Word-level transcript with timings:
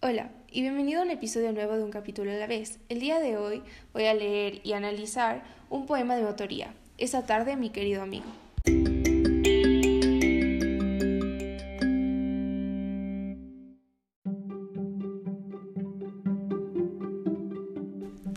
Hola 0.00 0.30
y 0.48 0.60
bienvenido 0.60 1.00
a 1.00 1.04
un 1.04 1.10
episodio 1.10 1.52
nuevo 1.52 1.76
de 1.76 1.82
un 1.82 1.90
capítulo 1.90 2.30
a 2.30 2.34
la 2.34 2.46
vez. 2.46 2.78
El 2.88 3.00
día 3.00 3.18
de 3.18 3.36
hoy 3.36 3.64
voy 3.92 4.04
a 4.04 4.14
leer 4.14 4.60
y 4.62 4.74
analizar 4.74 5.42
un 5.70 5.86
poema 5.86 6.14
de 6.14 6.22
mi 6.22 6.28
autoría, 6.28 6.72
Esa 6.98 7.26
tarde, 7.26 7.56
mi 7.56 7.70
querido 7.70 8.02
amigo. 8.02 8.26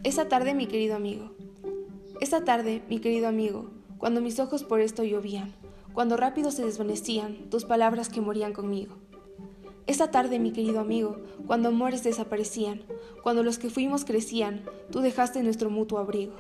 Esa 0.04 0.28
tarde, 0.28 0.55
mi 0.55 0.66
querido 0.66 0.96
amigo. 0.96 1.36
Esa 2.21 2.43
tarde, 2.43 2.82
mi 2.89 2.98
querido 2.98 3.28
amigo, 3.28 3.70
cuando 4.00 4.20
mis 4.20 4.39
ojos 4.39 4.64
por 4.64 4.80
esto 4.80 5.04
llovían, 5.04 5.54
cuando 5.93 6.18
rápido 6.18 6.50
se 6.50 6.66
desvanecían 6.66 7.52
tus 7.52 7.66
palabras 7.66 8.09
que 8.09 8.20
morían 8.20 8.52
conmigo. 8.52 8.96
Esa 9.88 10.11
tarde, 10.11 10.39
mi 10.39 10.52
querido 10.52 10.79
amigo, 10.79 11.18
cuando 11.48 11.70
amores 11.70 12.04
desaparecían, 12.04 12.84
cuando 13.23 13.44
los 13.44 13.58
que 13.58 13.70
fuimos 13.70 14.05
crecían, 14.05 14.63
tú 14.91 15.02
dejaste 15.02 15.44
nuestro 15.44 15.70
mutuo 15.70 15.99
abrigo. 15.99 16.34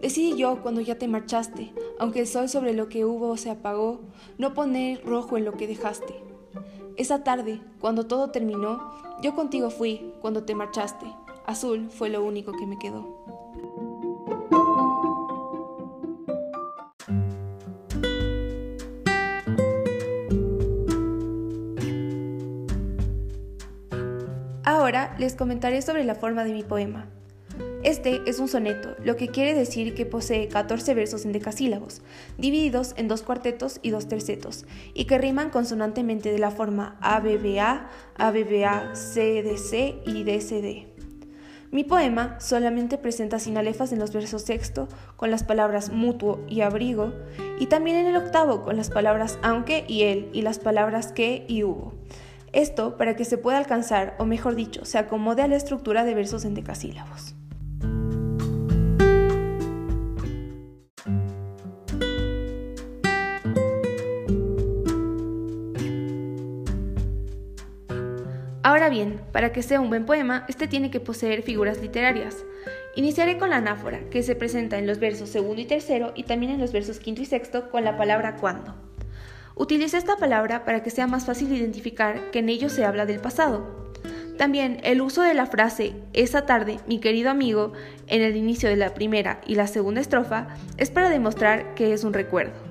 Decidí 0.00 0.36
yo, 0.36 0.62
cuando 0.62 0.80
ya 0.80 0.98
te 0.98 1.08
marchaste, 1.08 1.72
aunque 1.98 2.20
el 2.20 2.26
sol 2.26 2.48
sobre 2.48 2.74
lo 2.74 2.88
que 2.88 3.04
hubo 3.04 3.36
se 3.36 3.50
apagó, 3.50 4.00
no 4.38 4.54
poner 4.54 5.04
rojo 5.04 5.36
en 5.36 5.44
lo 5.44 5.54
que 5.54 5.66
dejaste. 5.66 6.14
Esa 6.96 7.24
tarde, 7.24 7.60
cuando 7.80 8.06
todo 8.06 8.30
terminó, 8.30 8.92
yo 9.22 9.34
contigo 9.34 9.70
fui, 9.70 10.12
cuando 10.20 10.44
te 10.44 10.54
marchaste. 10.54 11.06
Azul 11.46 11.90
fue 11.90 12.10
lo 12.10 12.24
único 12.24 12.52
que 12.52 12.66
me 12.66 12.78
quedó. 12.78 13.75
Ahora 24.86 25.16
les 25.18 25.34
comentaré 25.34 25.82
sobre 25.82 26.04
la 26.04 26.14
forma 26.14 26.44
de 26.44 26.52
mi 26.52 26.62
poema. 26.62 27.08
Este 27.82 28.22
es 28.26 28.38
un 28.38 28.46
soneto, 28.46 28.94
lo 29.02 29.16
que 29.16 29.26
quiere 29.26 29.52
decir 29.52 29.94
que 29.94 30.06
posee 30.06 30.46
14 30.46 30.94
versos 30.94 31.24
en 31.24 31.32
decasílabos, 31.32 32.02
divididos 32.38 32.94
en 32.96 33.08
dos 33.08 33.22
cuartetos 33.22 33.80
y 33.82 33.90
dos 33.90 34.06
tercetos, 34.06 34.64
y 34.94 35.06
que 35.06 35.18
riman 35.18 35.50
consonantemente 35.50 36.30
de 36.30 36.38
la 36.38 36.52
forma 36.52 36.96
ABBA, 37.00 37.88
ABBA, 38.16 38.92
CDC 38.92 40.06
y 40.06 40.22
DCD. 40.22 40.86
Mi 41.72 41.82
poema 41.82 42.38
solamente 42.38 42.96
presenta 42.96 43.40
sinalefas 43.40 43.90
en 43.90 43.98
los 43.98 44.12
versos 44.12 44.42
sexto 44.42 44.86
con 45.16 45.32
las 45.32 45.42
palabras 45.42 45.90
mutuo 45.90 46.44
y 46.46 46.60
abrigo, 46.60 47.12
y 47.58 47.66
también 47.66 47.96
en 47.96 48.06
el 48.06 48.16
octavo 48.16 48.62
con 48.62 48.76
las 48.76 48.90
palabras 48.90 49.40
aunque 49.42 49.84
y 49.88 50.02
él 50.02 50.30
y 50.32 50.42
las 50.42 50.60
palabras 50.60 51.10
que 51.10 51.44
y 51.48 51.64
hubo. 51.64 51.92
Esto 52.56 52.96
para 52.96 53.16
que 53.16 53.26
se 53.26 53.36
pueda 53.36 53.58
alcanzar, 53.58 54.14
o 54.18 54.24
mejor 54.24 54.54
dicho, 54.54 54.86
se 54.86 54.96
acomode 54.96 55.42
a 55.42 55.46
la 55.46 55.56
estructura 55.56 56.04
de 56.04 56.14
versos 56.14 56.46
en 56.46 56.54
decasílabos. 56.54 57.34
Ahora 68.62 68.88
bien, 68.88 69.20
para 69.32 69.52
que 69.52 69.62
sea 69.62 69.82
un 69.82 69.90
buen 69.90 70.06
poema, 70.06 70.46
este 70.48 70.66
tiene 70.66 70.90
que 70.90 70.98
poseer 70.98 71.42
figuras 71.42 71.82
literarias. 71.82 72.42
Iniciaré 72.94 73.36
con 73.36 73.50
la 73.50 73.56
anáfora, 73.56 74.08
que 74.08 74.22
se 74.22 74.34
presenta 74.34 74.78
en 74.78 74.86
los 74.86 74.98
versos 74.98 75.28
segundo 75.28 75.60
y 75.60 75.66
tercero 75.66 76.14
y 76.16 76.22
también 76.22 76.52
en 76.52 76.60
los 76.62 76.72
versos 76.72 77.00
quinto 77.00 77.20
y 77.20 77.26
sexto 77.26 77.68
con 77.68 77.84
la 77.84 77.98
palabra 77.98 78.36
cuando. 78.36 78.85
Utilicé 79.58 79.96
esta 79.96 80.16
palabra 80.16 80.66
para 80.66 80.82
que 80.82 80.90
sea 80.90 81.06
más 81.06 81.24
fácil 81.24 81.50
identificar 81.50 82.30
que 82.30 82.40
en 82.40 82.50
ello 82.50 82.68
se 82.68 82.84
habla 82.84 83.06
del 83.06 83.20
pasado. 83.20 83.86
También 84.36 84.80
el 84.82 85.00
uso 85.00 85.22
de 85.22 85.32
la 85.32 85.46
frase 85.46 85.94
esa 86.12 86.44
tarde, 86.44 86.78
mi 86.86 87.00
querido 87.00 87.30
amigo, 87.30 87.72
en 88.06 88.20
el 88.20 88.36
inicio 88.36 88.68
de 88.68 88.76
la 88.76 88.92
primera 88.92 89.40
y 89.46 89.54
la 89.54 89.66
segunda 89.66 90.02
estrofa 90.02 90.48
es 90.76 90.90
para 90.90 91.08
demostrar 91.08 91.74
que 91.74 91.94
es 91.94 92.04
un 92.04 92.12
recuerdo. 92.12 92.65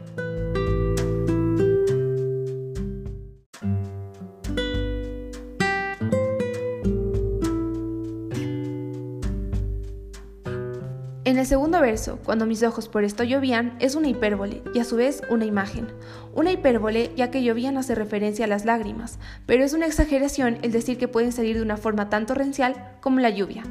El 11.45 11.49
segundo 11.49 11.79
verso, 11.79 12.17
cuando 12.25 12.47
mis 12.47 12.63
ojos 12.63 12.89
por 12.89 13.03
esto 13.03 13.23
llovían, 13.23 13.75
es 13.79 13.93
una 13.93 14.07
hipérbole 14.07 14.63
y 14.73 14.79
a 14.79 14.83
su 14.83 14.95
vez 14.95 15.21
una 15.29 15.45
imagen. 15.45 15.87
Una 16.33 16.51
hipérbole 16.51 17.11
ya 17.15 17.29
que 17.29 17.43
llovían 17.43 17.77
hace 17.77 17.93
referencia 17.93 18.45
a 18.45 18.47
las 18.47 18.65
lágrimas, 18.65 19.19
pero 19.45 19.63
es 19.63 19.73
una 19.73 19.85
exageración 19.85 20.57
el 20.63 20.71
decir 20.71 20.97
que 20.97 21.07
pueden 21.07 21.31
salir 21.31 21.57
de 21.57 21.61
una 21.61 21.77
forma 21.77 22.09
tan 22.09 22.25
torrencial 22.25 22.97
como 22.99 23.19
la 23.19 23.29
lluvia. 23.29 23.61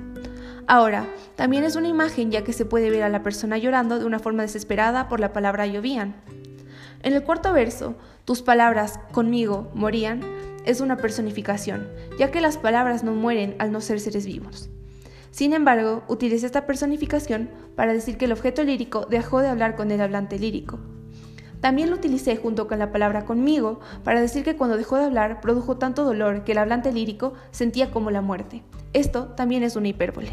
Ahora, 0.68 1.08
también 1.34 1.64
es 1.64 1.74
una 1.74 1.88
imagen 1.88 2.30
ya 2.30 2.44
que 2.44 2.52
se 2.52 2.64
puede 2.64 2.90
ver 2.90 3.02
a 3.02 3.08
la 3.08 3.24
persona 3.24 3.58
llorando 3.58 3.98
de 3.98 4.04
una 4.04 4.20
forma 4.20 4.42
desesperada 4.42 5.08
por 5.08 5.18
la 5.18 5.32
palabra 5.32 5.66
llovían. 5.66 6.14
En 7.02 7.12
el 7.12 7.24
cuarto 7.24 7.52
verso, 7.52 7.96
tus 8.24 8.42
palabras 8.42 9.00
conmigo 9.10 9.72
morían 9.74 10.20
es 10.64 10.80
una 10.80 10.96
personificación, 10.96 11.88
ya 12.20 12.30
que 12.30 12.40
las 12.40 12.56
palabras 12.56 13.02
no 13.02 13.14
mueren 13.14 13.56
al 13.58 13.72
no 13.72 13.80
ser 13.80 13.98
seres 13.98 14.26
vivos. 14.26 14.70
Sin 15.34 15.52
embargo, 15.52 16.04
utilicé 16.06 16.46
esta 16.46 16.64
personificación 16.64 17.50
para 17.74 17.92
decir 17.92 18.16
que 18.16 18.26
el 18.26 18.30
objeto 18.30 18.62
lírico 18.62 19.04
dejó 19.10 19.40
de 19.40 19.48
hablar 19.48 19.74
con 19.74 19.90
el 19.90 20.00
hablante 20.00 20.38
lírico. 20.38 20.78
También 21.60 21.90
lo 21.90 21.96
utilicé 21.96 22.36
junto 22.36 22.68
con 22.68 22.78
la 22.78 22.92
palabra 22.92 23.24
conmigo 23.24 23.80
para 24.04 24.20
decir 24.20 24.44
que 24.44 24.54
cuando 24.54 24.76
dejó 24.76 24.96
de 24.96 25.06
hablar 25.06 25.40
produjo 25.40 25.76
tanto 25.76 26.04
dolor 26.04 26.44
que 26.44 26.52
el 26.52 26.58
hablante 26.58 26.92
lírico 26.92 27.32
sentía 27.50 27.90
como 27.90 28.12
la 28.12 28.20
muerte. 28.20 28.62
Esto 28.92 29.24
también 29.30 29.64
es 29.64 29.74
una 29.74 29.88
hipérbole. 29.88 30.30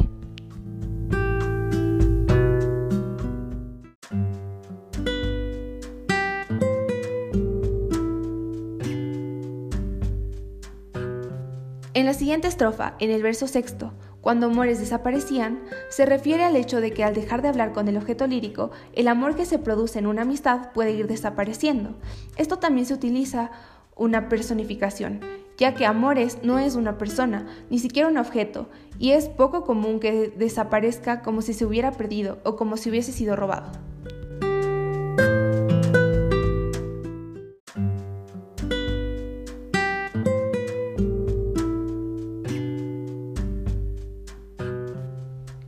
En 11.94 12.06
la 12.06 12.14
siguiente 12.14 12.46
estrofa, 12.46 12.94
en 13.00 13.10
el 13.10 13.22
verso 13.22 13.48
sexto, 13.48 13.92
cuando 14.22 14.46
amores 14.46 14.78
desaparecían, 14.78 15.60
se 15.90 16.06
refiere 16.06 16.44
al 16.44 16.54
hecho 16.54 16.80
de 16.80 16.92
que 16.92 17.02
al 17.02 17.12
dejar 17.12 17.42
de 17.42 17.48
hablar 17.48 17.72
con 17.72 17.88
el 17.88 17.96
objeto 17.96 18.28
lírico, 18.28 18.70
el 18.94 19.08
amor 19.08 19.34
que 19.34 19.44
se 19.44 19.58
produce 19.58 19.98
en 19.98 20.06
una 20.06 20.22
amistad 20.22 20.72
puede 20.72 20.92
ir 20.92 21.08
desapareciendo. 21.08 21.96
Esto 22.36 22.58
también 22.58 22.86
se 22.86 22.94
utiliza 22.94 23.50
una 23.96 24.28
personificación, 24.28 25.20
ya 25.58 25.74
que 25.74 25.86
amores 25.86 26.38
no 26.44 26.60
es 26.60 26.76
una 26.76 26.98
persona, 26.98 27.48
ni 27.68 27.80
siquiera 27.80 28.08
un 28.08 28.16
objeto, 28.16 28.68
y 28.96 29.10
es 29.10 29.28
poco 29.28 29.64
común 29.64 29.98
que 29.98 30.32
desaparezca 30.36 31.22
como 31.22 31.42
si 31.42 31.52
se 31.52 31.66
hubiera 31.66 31.90
perdido 31.90 32.38
o 32.44 32.54
como 32.54 32.76
si 32.76 32.90
hubiese 32.90 33.10
sido 33.10 33.34
robado. 33.34 33.91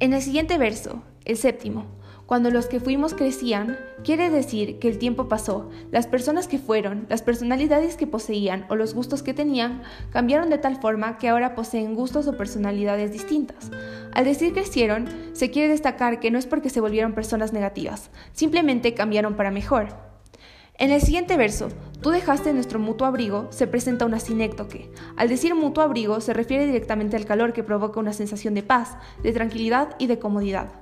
En 0.05 0.13
el 0.13 0.21
siguiente 0.21 0.59
verso, 0.59 1.03
el 1.25 1.39
séptimo, 1.39 1.87
cuando 2.27 2.51
los 2.51 2.67
que 2.67 2.79
fuimos 2.79 3.15
crecían, 3.15 3.79
quiere 4.05 4.29
decir 4.29 4.79
que 4.79 4.89
el 4.89 4.99
tiempo 4.99 5.31
pasó, 5.31 5.71
las 5.91 6.07
personas 6.07 6.47
que 6.47 6.59
fueron, 6.59 7.07
las 7.09 7.23
personalidades 7.23 7.97
que 7.97 8.07
poseían 8.07 8.67
o 8.69 8.77
los 8.77 8.93
gustos 8.93 9.23
que 9.23 9.33
tenían 9.33 9.81
cambiaron 10.11 10.51
de 10.51 10.59
tal 10.59 10.77
forma 10.77 11.17
que 11.17 11.31
ahora 11.31 11.55
poseen 11.55 11.95
gustos 11.95 12.27
o 12.27 12.37
personalidades 12.37 13.13
distintas. 13.13 13.71
Al 14.13 14.27
decir 14.27 14.53
crecieron, 14.53 15.09
se 15.33 15.51
quiere 15.51 15.71
destacar 15.71 16.21
que 16.21 16.31
no 16.31 16.39
es 16.39 16.45
porque 16.45 16.69
se 16.69 16.83
volvieron 16.83 17.15
personas 17.15 17.55
negativas, 17.55 18.11
simplemente 18.35 18.93
cambiaron 18.93 19.37
para 19.37 19.51
mejor. 19.51 20.04
En 20.77 20.91
el 20.91 21.01
siguiente 21.01 21.37
verso, 21.37 21.69
tú 22.01 22.11
dejaste 22.11 22.53
nuestro 22.53 22.81
mutuo 22.81 23.07
abrigo, 23.07 23.47
se 23.51 23.69
presenta 23.69 24.07
una 24.07 24.19
sinéctoque. 24.19 24.91
Al 25.15 25.29
decir 25.29 25.55
mutuo 25.55 25.85
abrigo 25.85 26.21
se 26.21 26.33
refiere 26.33 26.67
directamente 26.67 27.17
al 27.17 27.27
calor 27.27 27.53
que 27.53 27.63
provoca 27.63 28.01
una 28.01 28.13
sensación 28.13 28.55
de 28.55 28.65
paz, 28.65 28.97
de 29.23 29.33
tranquilidad 29.33 29.95
y 30.01 30.09
de 30.09 30.19
comodidad. 30.19 30.73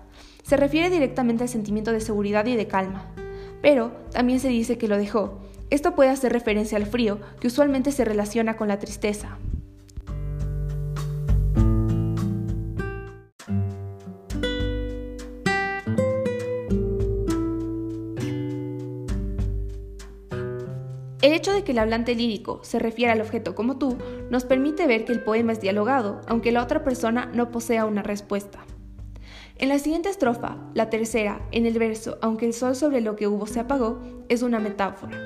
Se 0.44 0.56
refiere 0.56 0.88
directamente 0.88 1.42
al 1.42 1.50
sentimiento 1.50 1.92
de 1.92 2.00
seguridad 2.00 2.46
y 2.46 2.56
de 2.56 2.66
calma. 2.66 3.12
Pero 3.60 3.92
también 4.12 4.40
se 4.40 4.48
dice 4.48 4.78
que 4.78 4.88
lo 4.88 4.96
dejó. 4.96 5.40
Esto 5.68 5.94
puede 5.94 6.08
hacer 6.08 6.32
referencia 6.32 6.78
al 6.78 6.86
frío, 6.86 7.20
que 7.38 7.48
usualmente 7.48 7.92
se 7.92 8.06
relaciona 8.06 8.56
con 8.56 8.68
la 8.68 8.78
tristeza. 8.78 9.36
El 21.32 21.38
hecho 21.38 21.54
de 21.54 21.64
que 21.64 21.72
el 21.72 21.78
hablante 21.78 22.14
lírico 22.14 22.60
se 22.62 22.78
refiera 22.78 23.14
al 23.14 23.22
objeto 23.22 23.54
como 23.54 23.78
tú 23.78 23.96
nos 24.28 24.44
permite 24.44 24.86
ver 24.86 25.06
que 25.06 25.14
el 25.14 25.24
poema 25.24 25.52
es 25.52 25.62
dialogado, 25.62 26.20
aunque 26.26 26.52
la 26.52 26.62
otra 26.62 26.84
persona 26.84 27.30
no 27.32 27.50
posea 27.50 27.86
una 27.86 28.02
respuesta. 28.02 28.58
En 29.56 29.70
la 29.70 29.78
siguiente 29.78 30.10
estrofa, 30.10 30.58
la 30.74 30.90
tercera, 30.90 31.40
en 31.50 31.64
el 31.64 31.78
verso 31.78 32.18
Aunque 32.20 32.44
el 32.44 32.52
sol 32.52 32.76
sobre 32.76 33.00
lo 33.00 33.16
que 33.16 33.28
hubo 33.28 33.46
se 33.46 33.60
apagó, 33.60 33.98
es 34.28 34.42
una 34.42 34.58
metáfora. 34.58 35.16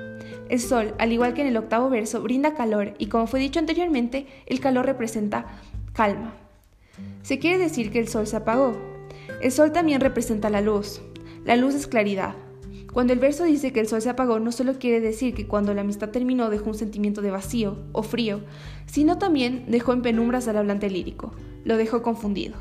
El 0.49 0.61
sol, 0.61 0.95
al 0.99 1.11
igual 1.11 1.35
que 1.35 1.41
en 1.41 1.49
el 1.49 1.57
octavo 1.57 1.91
verso, 1.91 2.23
brinda 2.23 2.55
calor 2.55 2.95
y 2.99 3.07
como 3.07 3.27
fue 3.27 3.41
dicho 3.41 3.59
anteriormente, 3.59 4.29
el 4.47 4.61
calor 4.61 4.87
representa 4.87 5.59
calma. 5.93 6.35
Se 7.23 7.41
quiere 7.41 7.59
decir 7.59 7.91
que 7.91 7.99
el 7.99 8.07
sol 8.07 8.29
se 8.29 8.37
apagó. 8.37 8.77
El 9.43 9.51
sol 9.51 9.73
también 9.73 10.01
representa 10.01 10.51
la 10.51 10.61
luz. 10.61 11.03
La 11.45 11.57
luz 11.57 11.75
es 11.75 11.89
claridad. 11.89 12.37
Cuando 12.97 13.13
el 13.13 13.19
verso 13.19 13.45
dice 13.45 13.75
que 13.75 13.81
el 13.81 13.89
sol 13.89 14.01
se 14.01 14.09
apagó, 14.09 14.41
no 14.41 14.53
solo 14.53 14.79
quiere 14.79 15.03
decir 15.03 15.35
que 15.35 15.47
cuando 15.47 15.75
la 15.75 15.83
amistad 15.83 16.09
terminó 16.09 16.49
dejó 16.49 16.71
un 16.71 16.75
sentimiento 16.75 17.21
de 17.21 17.31
vacío 17.31 17.77
o 17.93 18.03
frío, 18.03 18.41
sino 18.87 19.19
también 19.19 19.67
dejó 19.69 19.93
en 19.93 20.01
penumbras 20.01 20.49
al 20.49 20.57
hablante 20.57 20.89
lírico, 20.89 21.35
lo 21.63 21.77
dejó 21.77 22.01
confundido. 22.01 22.57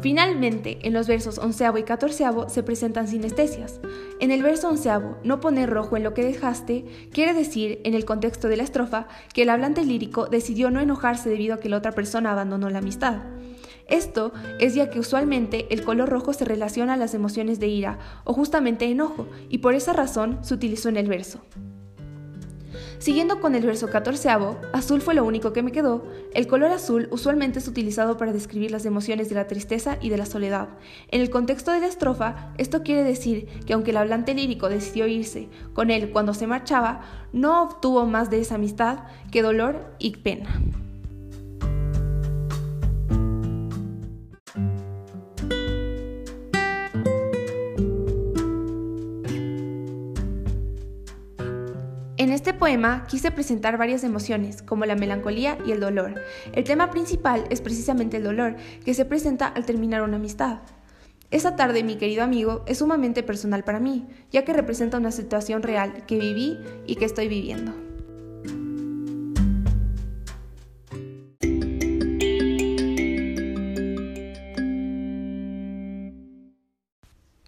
Finalmente, 0.00 0.78
en 0.82 0.92
los 0.92 1.06
versos 1.06 1.38
onceavo 1.38 1.78
y 1.78 1.84
catorceavo 1.84 2.48
se 2.48 2.64
presentan 2.64 3.06
sinestesias. 3.06 3.78
En 4.26 4.32
el 4.32 4.42
verso 4.42 4.68
onceavo, 4.68 5.18
no 5.22 5.38
poner 5.38 5.70
rojo 5.70 5.96
en 5.96 6.02
lo 6.02 6.12
que 6.12 6.24
dejaste, 6.24 6.84
quiere 7.12 7.32
decir, 7.32 7.80
en 7.84 7.94
el 7.94 8.04
contexto 8.04 8.48
de 8.48 8.56
la 8.56 8.64
estrofa, 8.64 9.06
que 9.32 9.42
el 9.42 9.50
hablante 9.50 9.84
lírico 9.84 10.26
decidió 10.26 10.68
no 10.72 10.80
enojarse 10.80 11.28
debido 11.28 11.54
a 11.54 11.60
que 11.60 11.68
la 11.68 11.76
otra 11.76 11.92
persona 11.92 12.32
abandonó 12.32 12.68
la 12.68 12.80
amistad. 12.80 13.22
Esto 13.86 14.32
es 14.58 14.74
ya 14.74 14.90
que 14.90 14.98
usualmente 14.98 15.72
el 15.72 15.84
color 15.84 16.08
rojo 16.08 16.32
se 16.32 16.44
relaciona 16.44 16.94
a 16.94 16.96
las 16.96 17.14
emociones 17.14 17.60
de 17.60 17.68
ira 17.68 18.00
o 18.24 18.32
justamente 18.32 18.86
enojo, 18.86 19.28
y 19.48 19.58
por 19.58 19.74
esa 19.74 19.92
razón 19.92 20.40
se 20.42 20.54
utilizó 20.54 20.88
en 20.88 20.96
el 20.96 21.06
verso. 21.06 21.42
Siguiendo 22.98 23.40
con 23.40 23.54
el 23.54 23.64
verso 23.64 23.88
catorceavo, 23.88 24.58
azul 24.72 25.00
fue 25.00 25.14
lo 25.14 25.24
único 25.24 25.52
que 25.52 25.62
me 25.62 25.72
quedó. 25.72 26.04
El 26.34 26.46
color 26.46 26.70
azul 26.70 27.08
usualmente 27.10 27.58
es 27.58 27.68
utilizado 27.68 28.16
para 28.16 28.32
describir 28.32 28.70
las 28.70 28.86
emociones 28.86 29.28
de 29.28 29.34
la 29.34 29.46
tristeza 29.46 29.98
y 30.00 30.08
de 30.08 30.18
la 30.18 30.26
soledad. 30.26 30.68
En 31.08 31.20
el 31.20 31.30
contexto 31.30 31.72
de 31.72 31.80
la 31.80 31.86
estrofa, 31.86 32.52
esto 32.58 32.82
quiere 32.82 33.04
decir 33.04 33.46
que 33.66 33.72
aunque 33.72 33.90
el 33.90 33.96
hablante 33.96 34.34
lírico 34.34 34.68
decidió 34.68 35.06
irse 35.06 35.48
con 35.74 35.90
él 35.90 36.10
cuando 36.10 36.34
se 36.34 36.46
marchaba, 36.46 37.00
no 37.32 37.62
obtuvo 37.62 38.06
más 38.06 38.30
de 38.30 38.40
esa 38.40 38.56
amistad 38.56 39.00
que 39.30 39.42
dolor 39.42 39.94
y 39.98 40.16
pena. 40.16 40.60
En 52.26 52.32
este 52.32 52.52
poema 52.52 53.06
quise 53.06 53.30
presentar 53.30 53.78
varias 53.78 54.02
emociones, 54.02 54.60
como 54.60 54.84
la 54.84 54.96
melancolía 54.96 55.58
y 55.64 55.70
el 55.70 55.78
dolor. 55.78 56.24
El 56.54 56.64
tema 56.64 56.90
principal 56.90 57.44
es 57.50 57.60
precisamente 57.60 58.16
el 58.16 58.24
dolor, 58.24 58.56
que 58.84 58.94
se 58.94 59.04
presenta 59.04 59.46
al 59.46 59.64
terminar 59.64 60.02
una 60.02 60.16
amistad. 60.16 60.58
Esa 61.30 61.54
tarde, 61.54 61.84
mi 61.84 61.98
querido 61.98 62.24
amigo, 62.24 62.64
es 62.66 62.78
sumamente 62.78 63.22
personal 63.22 63.62
para 63.62 63.78
mí, 63.78 64.08
ya 64.32 64.44
que 64.44 64.52
representa 64.52 64.98
una 64.98 65.12
situación 65.12 65.62
real 65.62 66.04
que 66.06 66.18
viví 66.18 66.58
y 66.84 66.96
que 66.96 67.04
estoy 67.04 67.28
viviendo. 67.28 67.85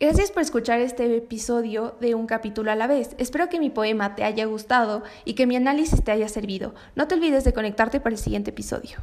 Gracias 0.01 0.31
por 0.31 0.43
escuchar 0.43 0.79
este 0.79 1.17
episodio 1.17 1.97
de 2.01 2.15
Un 2.15 2.29
capítulo 2.29 2.71
a 2.71 2.77
la 2.77 2.87
vez. 2.87 3.17
Espero 3.19 3.49
que 3.49 3.59
mi 3.59 3.69
poema 3.69 4.15
te 4.15 4.23
haya 4.23 4.45
gustado 4.45 5.03
y 5.25 5.35
que 5.35 5.45
mi 5.45 5.57
análisis 5.57 6.05
te 6.05 6.13
haya 6.13 6.29
servido. 6.29 6.73
No 6.95 7.09
te 7.09 7.17
olvides 7.17 7.43
de 7.43 7.53
conectarte 7.53 7.99
para 7.99 8.15
el 8.15 8.21
siguiente 8.21 8.51
episodio. 8.51 8.99